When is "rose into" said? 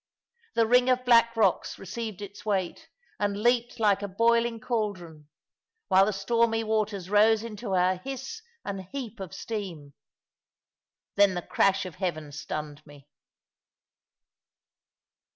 7.07-7.75